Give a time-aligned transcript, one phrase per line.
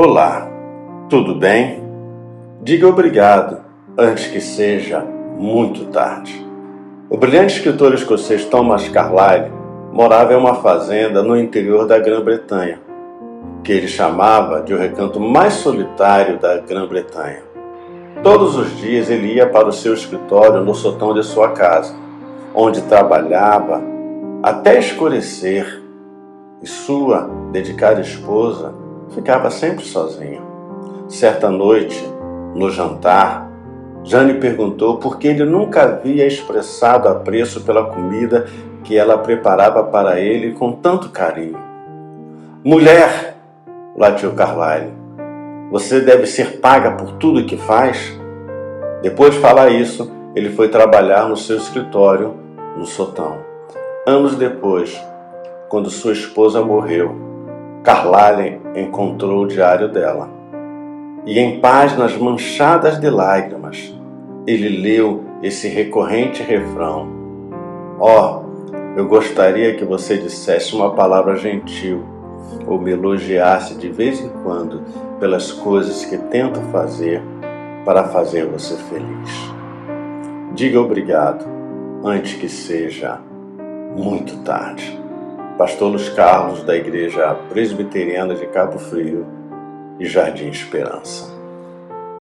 [0.00, 0.48] Olá,
[1.10, 1.82] tudo bem?
[2.62, 3.58] Diga obrigado
[3.98, 5.00] antes que seja
[5.36, 6.46] muito tarde.
[7.10, 9.50] O brilhante escritor escocês Thomas Carlyle
[9.92, 12.78] morava em uma fazenda no interior da Grã-Bretanha,
[13.64, 17.42] que ele chamava de o recanto mais solitário da Grã-Bretanha.
[18.22, 21.92] Todos os dias ele ia para o seu escritório no sotão de sua casa,
[22.54, 23.82] onde trabalhava
[24.44, 25.82] até escurecer,
[26.62, 30.40] e sua dedicada esposa ficava sempre sozinha.
[31.08, 32.02] Certa noite,
[32.54, 33.48] no jantar,
[34.04, 38.46] Jane perguntou por que ele nunca havia expressado apreço pela comida
[38.84, 41.58] que ela preparava para ele com tanto carinho.
[42.64, 43.36] Mulher,
[43.96, 44.92] latiu Carlyle,
[45.70, 48.18] você deve ser paga por tudo que faz?
[49.02, 52.34] Depois de falar isso, ele foi trabalhar no seu escritório,
[52.76, 53.38] no sotão.
[54.06, 54.98] Anos depois,
[55.68, 57.27] quando sua esposa morreu,
[57.88, 60.28] Carlyle encontrou o diário dela.
[61.24, 63.98] E em páginas manchadas de lágrimas,
[64.46, 67.08] ele leu esse recorrente refrão:
[67.98, 72.04] Ó, oh, eu gostaria que você dissesse uma palavra gentil
[72.66, 74.82] ou me elogiasse de vez em quando
[75.18, 77.22] pelas coisas que tento fazer
[77.86, 79.50] para fazer você feliz.
[80.52, 81.42] Diga obrigado
[82.04, 83.18] antes que seja
[83.96, 85.07] muito tarde.
[85.58, 89.26] Pastor Luiz Carlos, da Igreja Presbiteriana de Cabo Frio
[89.98, 91.37] e Jardim Esperança.